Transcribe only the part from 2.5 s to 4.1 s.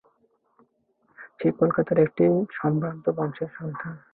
সম্ভ্রান্ত বংশের সন্তান।